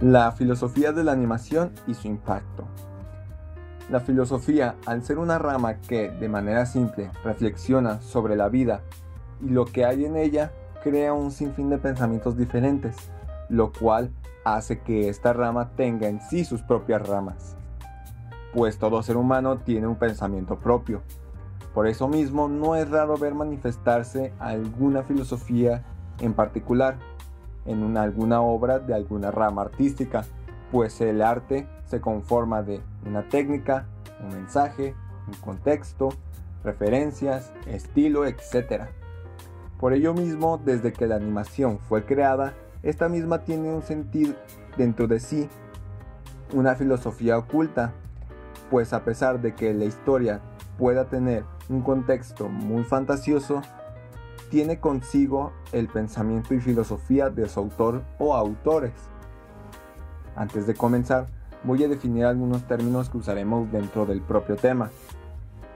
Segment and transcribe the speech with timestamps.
[0.00, 2.64] La filosofía de la animación y su impacto.
[3.90, 8.80] La filosofía, al ser una rama que, de manera simple, reflexiona sobre la vida
[9.42, 12.96] y lo que hay en ella, crea un sinfín de pensamientos diferentes,
[13.50, 14.10] lo cual
[14.42, 17.58] hace que esta rama tenga en sí sus propias ramas.
[18.54, 21.02] Pues todo ser humano tiene un pensamiento propio.
[21.74, 25.84] Por eso mismo no es raro ver manifestarse alguna filosofía
[26.20, 26.96] en particular,
[27.66, 30.24] en alguna obra de alguna rama artística,
[30.70, 33.86] pues el arte se conforma de una técnica,
[34.22, 34.94] un mensaje,
[35.26, 36.10] un contexto,
[36.62, 38.84] referencias, estilo, etc.
[39.78, 44.34] Por ello mismo, desde que la animación fue creada, esta misma tiene un sentido
[44.76, 45.48] dentro de sí,
[46.52, 47.92] una filosofía oculta,
[48.70, 50.40] pues a pesar de que la historia
[50.78, 53.62] pueda tener un contexto muy fantasioso,
[54.50, 58.92] tiene consigo el pensamiento y filosofía de su autor o autores.
[60.36, 61.26] Antes de comenzar,
[61.62, 64.90] voy a definir algunos términos que usaremos dentro del propio tema.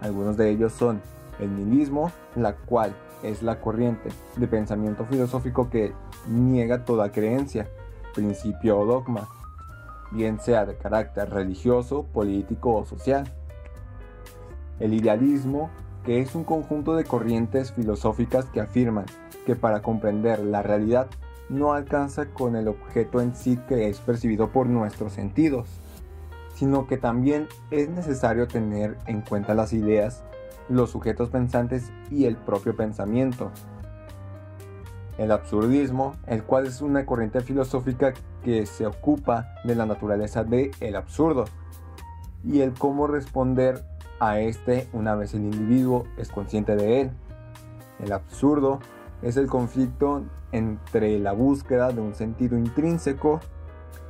[0.00, 1.00] Algunos de ellos son
[1.40, 5.92] el nihilismo, la cual es la corriente de pensamiento filosófico que
[6.28, 7.68] niega toda creencia,
[8.14, 9.28] principio o dogma,
[10.12, 13.32] bien sea de carácter religioso, político o social.
[14.78, 15.70] El idealismo
[16.08, 19.04] que es un conjunto de corrientes filosóficas que afirman
[19.44, 21.06] que para comprender la realidad
[21.50, 25.68] no alcanza con el objeto en sí que es percibido por nuestros sentidos,
[26.54, 30.24] sino que también es necesario tener en cuenta las ideas,
[30.70, 33.50] los sujetos pensantes y el propio pensamiento.
[35.18, 40.70] El absurdismo, el cual es una corriente filosófica que se ocupa de la naturaleza del
[40.80, 41.44] el absurdo
[42.42, 43.84] y el cómo responder
[44.20, 47.10] a este una vez el individuo es consciente de él.
[48.00, 48.80] El absurdo
[49.22, 53.40] es el conflicto entre la búsqueda de un sentido intrínseco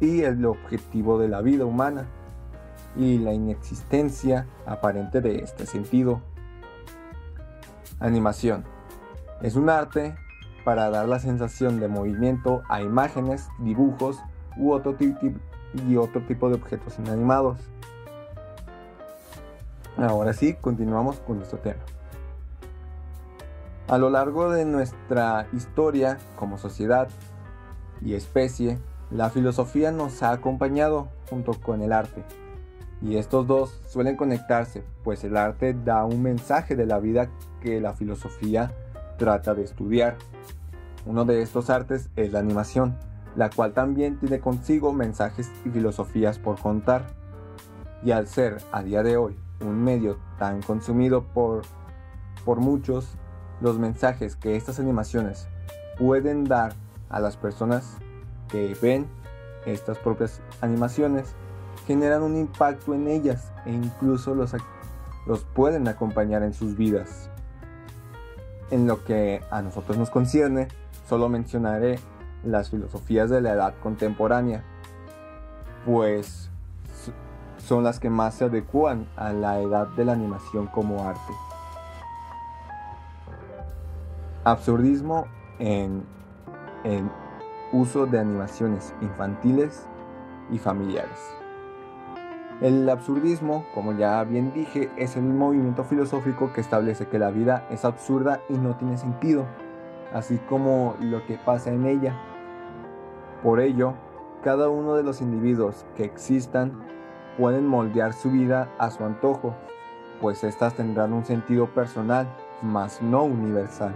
[0.00, 2.06] y el objetivo de la vida humana
[2.96, 6.20] y la inexistencia aparente de este sentido.
[8.00, 8.64] Animación.
[9.40, 10.14] Es un arte
[10.64, 14.20] para dar la sensación de movimiento a imágenes, dibujos
[14.56, 17.58] u otro, y otro tipo de objetos inanimados.
[19.98, 21.82] Ahora sí, continuamos con nuestro tema.
[23.88, 27.08] A lo largo de nuestra historia como sociedad
[28.00, 28.78] y especie,
[29.10, 32.24] la filosofía nos ha acompañado junto con el arte.
[33.02, 37.28] Y estos dos suelen conectarse, pues el arte da un mensaje de la vida
[37.60, 38.72] que la filosofía
[39.18, 40.16] trata de estudiar.
[41.04, 42.96] Uno de estos artes es la animación,
[43.36, 47.04] la cual también tiene consigo mensajes y filosofías por contar.
[48.02, 51.62] Y al ser a día de hoy un medio tan consumido por,
[52.44, 53.16] por muchos,
[53.60, 55.48] los mensajes que estas animaciones
[55.98, 56.74] pueden dar
[57.08, 57.98] a las personas
[58.48, 59.06] que ven
[59.66, 61.34] estas propias animaciones
[61.86, 64.52] generan un impacto en ellas e incluso los,
[65.26, 67.30] los pueden acompañar en sus vidas.
[68.70, 70.68] En lo que a nosotros nos concierne,
[71.08, 71.98] solo mencionaré
[72.44, 74.64] las filosofías de la edad contemporánea,
[75.84, 76.50] pues
[77.62, 81.32] son las que más se adecuan a la edad de la animación como arte.
[84.44, 85.26] Absurdismo
[85.60, 86.02] en,
[86.82, 87.08] el
[87.72, 89.86] uso de animaciones infantiles
[90.50, 91.18] y familiares.
[92.60, 97.66] El absurdismo, como ya bien dije, es el movimiento filosófico que establece que la vida
[97.70, 99.46] es absurda y no tiene sentido,
[100.12, 102.16] así como lo que pasa en ella.
[103.42, 103.94] Por ello,
[104.42, 106.72] cada uno de los individuos que existan
[107.36, 109.54] pueden moldear su vida a su antojo,
[110.20, 112.28] pues éstas tendrán un sentido personal,
[112.62, 113.92] mas no universal.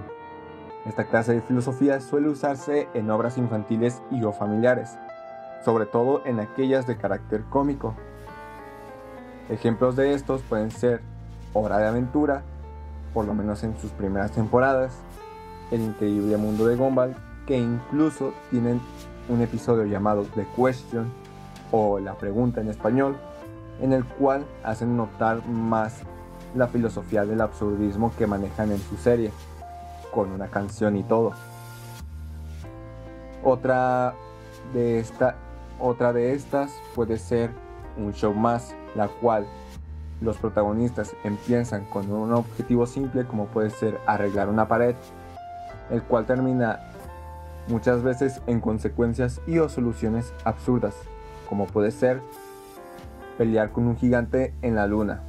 [0.86, 4.96] Esta clase de filosofía suele usarse en obras infantiles y o familiares,
[5.64, 7.94] sobre todo en aquellas de carácter cómico.
[9.48, 11.00] Ejemplos de estos pueden ser
[11.52, 12.42] Hora de Aventura,
[13.14, 14.98] por lo menos en sus primeras temporadas,
[15.72, 17.16] El increíble mundo de Gumball,
[17.46, 18.80] que incluso tienen
[19.28, 21.12] un episodio llamado The Question
[21.72, 23.16] o La pregunta en español,
[23.80, 26.02] en el cual hacen notar más
[26.54, 29.30] la filosofía del absurdismo que manejan en su serie,
[30.12, 31.32] con una canción y todo.
[33.44, 34.14] Otra
[34.72, 35.36] de, esta,
[35.78, 37.50] otra de estas puede ser
[37.96, 39.46] un show más, la cual
[40.20, 44.94] los protagonistas empiezan con un objetivo simple como puede ser arreglar una pared,
[45.90, 46.80] el cual termina
[47.68, 50.94] muchas veces en consecuencias y o soluciones absurdas,
[51.48, 52.20] como puede ser
[53.38, 55.22] pelear con un gigante en la luna.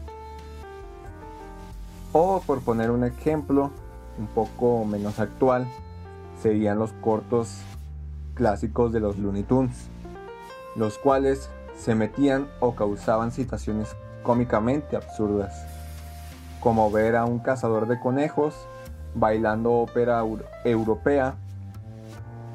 [2.14, 3.72] O por poner un ejemplo
[4.18, 5.68] un poco menos actual,
[6.42, 7.62] serían los cortos
[8.34, 9.90] clásicos de los Looney Tunes,
[10.76, 15.54] los cuales se metían o causaban situaciones cómicamente absurdas,
[16.60, 18.56] como ver a un cazador de conejos
[19.16, 20.24] bailando ópera
[20.64, 21.36] europea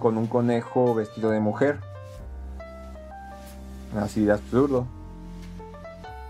[0.00, 1.80] con un conejo vestido de mujer.
[3.96, 4.86] Así de absurdo.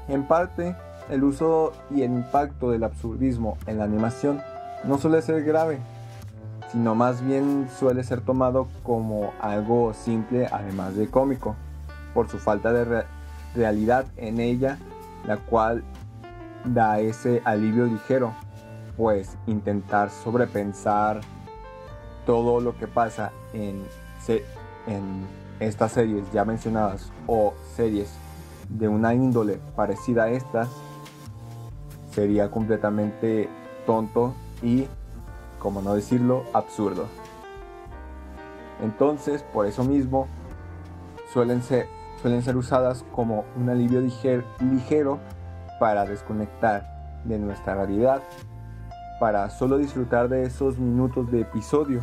[0.09, 0.75] En parte,
[1.11, 4.41] el uso y el impacto del absurdismo en la animación
[4.85, 5.79] no suele ser grave,
[6.73, 11.55] sino más bien suele ser tomado como algo simple además de cómico,
[12.14, 13.05] por su falta de
[13.55, 14.79] realidad en ella,
[15.26, 15.85] la cual
[16.65, 18.32] da ese alivio ligero,
[18.97, 21.20] pues intentar sobrepensar
[22.26, 23.82] todo lo que pasa en,
[24.87, 25.26] en
[25.62, 28.12] estas series ya mencionadas o series
[28.69, 30.69] de una índole parecida a estas
[32.12, 33.49] sería completamente
[33.87, 34.87] tonto y,
[35.59, 37.06] como no decirlo, absurdo.
[38.82, 40.26] Entonces, por eso mismo,
[41.32, 41.87] suelen ser,
[42.56, 45.19] usadas como un alivio ligero
[45.81, 48.23] para desconectar de nuestra realidad,
[49.20, 52.00] para solo disfrutar de esos minutos de episodio,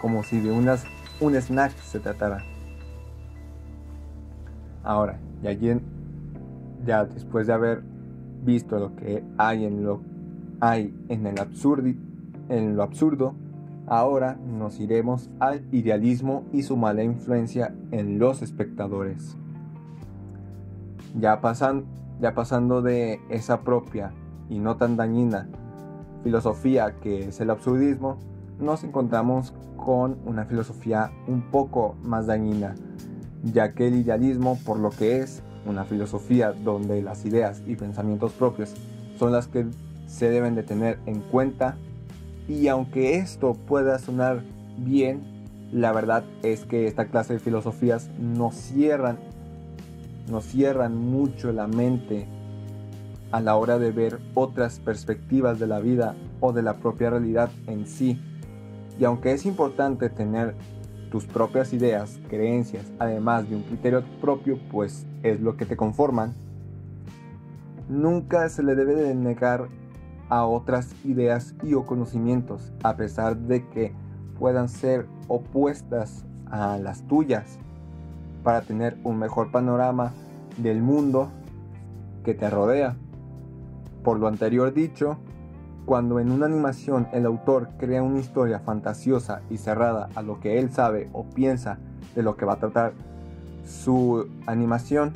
[0.00, 0.84] como si de unas,
[1.20, 2.55] un snack se tratara.
[4.86, 5.50] Ahora, ya,
[6.86, 7.82] ya después de haber
[8.44, 10.00] visto lo que hay en lo
[10.60, 11.98] hay en el absurdi,
[12.48, 13.34] en lo absurdo,
[13.88, 19.36] ahora nos iremos al idealismo y su mala influencia en los espectadores.
[21.18, 21.84] Ya, pasan,
[22.20, 24.12] ya pasando de esa propia
[24.48, 25.48] y no tan dañina
[26.22, 28.18] filosofía que es el absurdismo,
[28.60, 32.74] nos encontramos con una filosofía un poco más dañina,
[33.52, 38.32] ya que el idealismo, por lo que es una filosofía donde las ideas y pensamientos
[38.32, 38.74] propios
[39.18, 39.66] son las que
[40.06, 41.76] se deben de tener en cuenta
[42.48, 44.42] y aunque esto pueda sonar
[44.78, 45.22] bien,
[45.72, 49.18] la verdad es que esta clase de filosofías nos cierran,
[50.30, 52.26] nos cierran mucho la mente
[53.32, 57.50] a la hora de ver otras perspectivas de la vida o de la propia realidad
[57.66, 58.20] en sí.
[58.98, 60.54] Y aunque es importante tener
[61.16, 66.34] tus propias ideas, creencias, además de un criterio propio, pues es lo que te conforman,
[67.88, 69.68] nunca se le debe de negar
[70.28, 73.94] a otras ideas y o conocimientos, a pesar de que
[74.38, 77.58] puedan ser opuestas a las tuyas,
[78.44, 80.12] para tener un mejor panorama
[80.58, 81.30] del mundo
[82.24, 82.94] que te rodea.
[84.04, 85.16] Por lo anterior dicho,
[85.86, 90.58] cuando en una animación el autor crea una historia fantasiosa y cerrada a lo que
[90.58, 91.78] él sabe o piensa
[92.14, 92.92] de lo que va a tratar
[93.64, 95.12] su animación,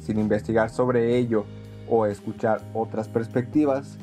[0.00, 1.44] sin investigar sobre ello
[1.88, 3.98] o escuchar otras perspectivas,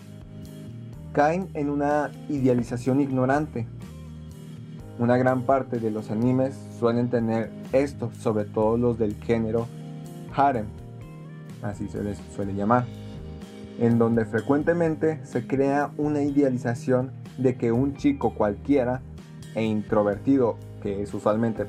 [1.13, 3.67] caen en una idealización ignorante.
[5.00, 9.67] Una gran parte de los animes suelen tener esto, sobre todo los del género
[10.36, 10.67] harem,
[11.63, 12.86] así se les suele llamar,
[13.80, 19.01] en donde frecuentemente se crea una idealización de que un chico cualquiera
[19.56, 21.65] e introvertido, que es usualmente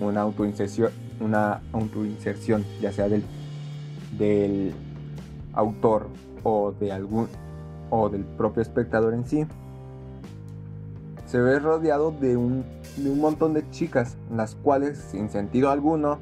[0.00, 3.24] una autoinserción, una autoinserción ya sea del,
[4.16, 4.72] del
[5.52, 6.08] autor
[6.44, 7.28] o de algún
[7.90, 9.46] o del propio espectador en sí,
[11.26, 12.64] se ve rodeado de un,
[12.96, 16.18] de un montón de chicas, las cuales, sin sentido alguno,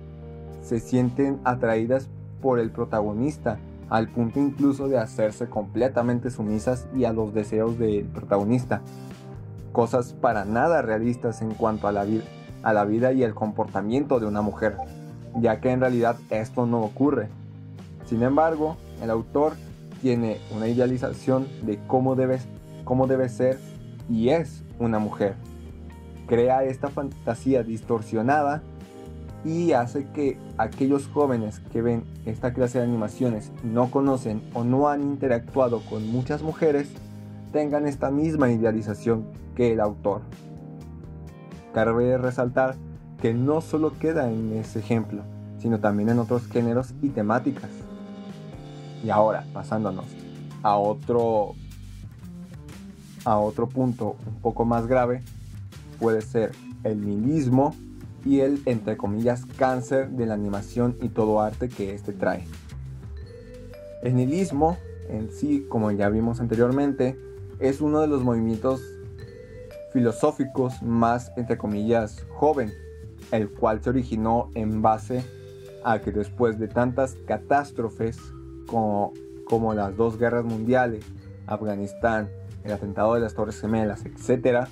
[0.62, 2.08] se sienten atraídas
[2.42, 8.06] por el protagonista, al punto incluso de hacerse completamente sumisas y a los deseos del
[8.06, 8.82] protagonista.
[9.72, 14.76] Cosas para nada realistas en cuanto a la, vida y el comportamiento de una mujer,
[15.36, 17.28] ya que en realidad esto no ocurre.
[18.06, 19.54] Sin embargo, el autor
[20.00, 23.58] tiene una idealización de cómo debe ser
[24.08, 25.34] y es una mujer.
[26.26, 28.62] crea esta fantasía distorsionada
[29.46, 34.88] y hace que aquellos jóvenes que ven esta clase de animaciones no conocen o no
[34.88, 36.88] han interactuado con muchas mujeres
[37.52, 40.22] tengan esta misma idealización que el autor.
[41.72, 42.74] Cabe resaltar
[43.22, 45.22] que no solo queda en ese ejemplo,
[45.58, 47.70] sino también en otros géneros y temáticas.
[49.04, 50.06] Y ahora, pasándonos
[50.62, 51.54] a otro
[53.24, 55.22] a otro punto un poco más grave,
[56.00, 57.74] puede ser el nihilismo
[58.26, 62.44] y el, entre comillas, cáncer de la animación y todo arte que este trae.
[64.02, 64.76] El nihilismo
[65.08, 67.16] en sí, como ya vimos anteriormente,
[67.60, 68.82] es uno de los movimientos
[69.92, 72.72] filosóficos más, entre comillas, joven,
[73.30, 75.24] el cual se originó en base
[75.84, 78.18] a que después de tantas catástrofes
[78.66, 79.12] como,
[79.44, 81.04] como las dos guerras mundiales,
[81.46, 82.28] Afganistán,
[82.64, 84.66] el atentado de las Torres Gemelas, etc.,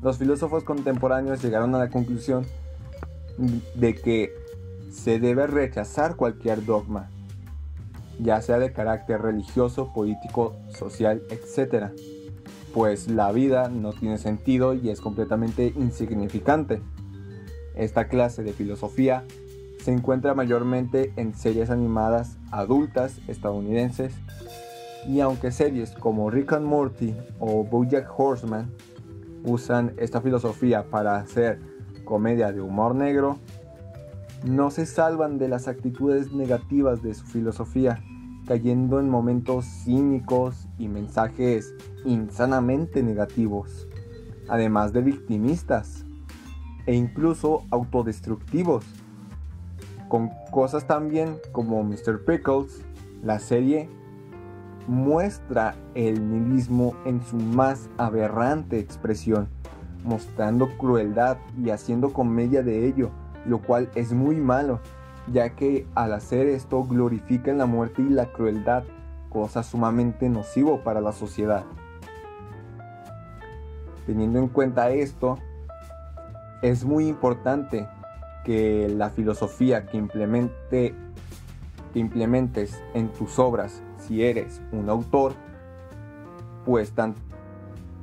[0.00, 2.44] los filósofos contemporáneos llegaron a la conclusión
[3.74, 4.32] de que
[4.90, 7.10] se debe rechazar cualquier dogma,
[8.18, 11.86] ya sea de carácter religioso, político, social, etc.,
[12.72, 16.80] pues la vida no tiene sentido y es completamente insignificante.
[17.74, 19.24] Esta clase de filosofía
[19.82, 24.14] se encuentra mayormente en series animadas adultas estadounidenses
[25.06, 28.70] y aunque series como Rick and Morty o BoJack Horseman
[29.44, 31.71] usan esta filosofía para hacer
[32.12, 33.38] comedia de humor negro,
[34.44, 38.04] no se salvan de las actitudes negativas de su filosofía,
[38.46, 41.72] cayendo en momentos cínicos y mensajes
[42.04, 43.88] insanamente negativos,
[44.46, 46.04] además de victimistas
[46.84, 48.84] e incluso autodestructivos,
[50.10, 52.26] con cosas también como Mr.
[52.26, 52.84] Pickles,
[53.22, 53.88] la serie
[54.86, 59.48] muestra el nihilismo en su más aberrante expresión
[60.04, 63.10] mostrando crueldad y haciendo comedia de ello,
[63.46, 64.80] lo cual es muy malo,
[65.32, 68.84] ya que al hacer esto glorifican la muerte y la crueldad,
[69.28, 71.64] cosa sumamente nocivo para la sociedad.
[74.06, 75.38] Teniendo en cuenta esto,
[76.60, 77.88] es muy importante
[78.44, 80.94] que la filosofía que, implemente,
[81.92, 85.34] que implementes en tus obras, si eres un autor,
[86.64, 87.20] pues tanto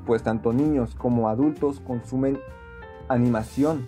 [0.09, 2.39] pues tanto niños como adultos consumen
[3.09, 3.85] animación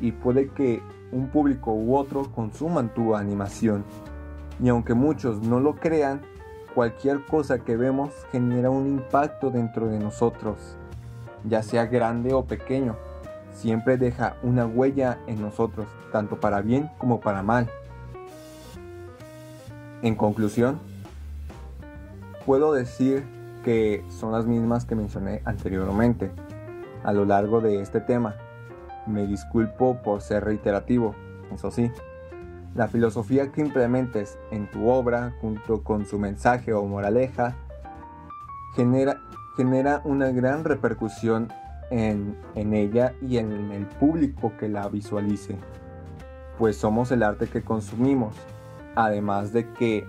[0.00, 3.84] y puede que un público u otro consuman tu animación.
[4.62, 6.22] Y aunque muchos no lo crean,
[6.76, 10.76] cualquier cosa que vemos genera un impacto dentro de nosotros,
[11.42, 12.94] ya sea grande o pequeño.
[13.52, 17.68] Siempre deja una huella en nosotros, tanto para bien como para mal.
[20.02, 20.78] En conclusión,
[22.46, 23.33] puedo decir
[23.64, 26.30] que son las mismas que mencioné anteriormente
[27.02, 28.36] a lo largo de este tema.
[29.06, 31.14] Me disculpo por ser reiterativo,
[31.52, 31.90] eso sí.
[32.74, 37.56] La filosofía que implementes en tu obra junto con su mensaje o moraleja
[38.74, 39.20] genera,
[39.56, 41.48] genera una gran repercusión
[41.90, 45.56] en, en ella y en el público que la visualice,
[46.58, 48.34] pues somos el arte que consumimos,
[48.96, 50.06] además de que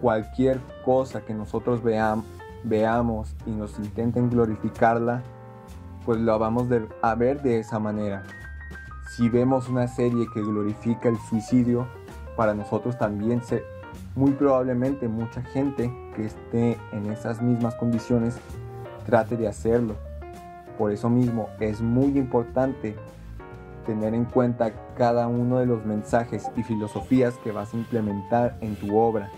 [0.00, 2.24] cualquier cosa que nosotros veamos
[2.64, 5.22] veamos y nos intenten glorificarla,
[6.04, 6.68] pues lo vamos
[7.02, 8.24] a ver de esa manera.
[9.10, 11.86] Si vemos una serie que glorifica el suicidio,
[12.36, 13.64] para nosotros también se,
[14.14, 18.38] muy probablemente mucha gente que esté en esas mismas condiciones
[19.06, 19.96] trate de hacerlo.
[20.76, 22.94] Por eso mismo es muy importante
[23.86, 28.76] tener en cuenta cada uno de los mensajes y filosofías que vas a implementar en
[28.76, 29.30] tu obra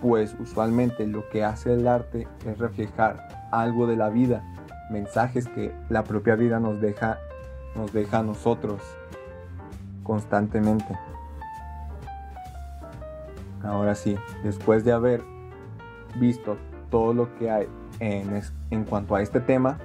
[0.00, 4.42] pues usualmente lo que hace el arte es reflejar algo de la vida,
[4.90, 7.18] mensajes que la propia vida nos deja,
[7.74, 8.80] nos deja a nosotros
[10.02, 10.98] constantemente.
[13.62, 15.22] Ahora sí, después de haber
[16.18, 16.56] visto
[16.90, 17.68] todo lo que hay
[18.00, 18.40] en,
[18.70, 19.78] en cuanto a este tema,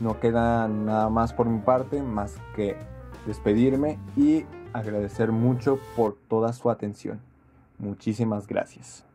[0.00, 2.76] no queda nada más por mi parte más que
[3.26, 7.20] despedirme y agradecer mucho por toda su atención.
[7.78, 9.09] Muchísimas gracias.